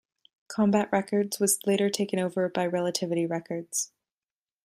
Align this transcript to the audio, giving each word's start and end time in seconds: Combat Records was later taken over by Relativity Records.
Combat 0.47 0.89
Records 0.91 1.39
was 1.39 1.59
later 1.67 1.87
taken 1.87 2.17
over 2.17 2.49
by 2.49 2.65
Relativity 2.65 3.27
Records. 3.27 3.91